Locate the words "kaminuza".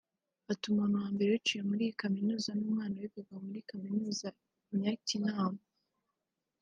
2.01-2.49, 3.69-4.27